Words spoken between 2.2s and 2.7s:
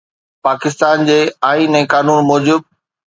موجب